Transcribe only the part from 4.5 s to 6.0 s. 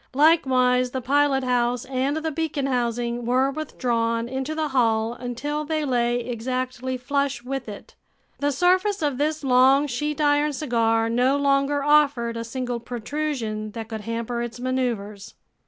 the hull until they